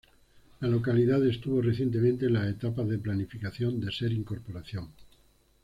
La 0.61 0.67
localidad 0.67 1.23
estuvo 1.27 1.61
recientemente 1.61 2.25
en 2.25 2.33
las 2.33 2.47
etapas 2.49 2.87
de 2.87 2.97
planificación 2.97 3.79
de 3.79 3.91
ser 3.91 4.11
incorporación. 4.11 4.89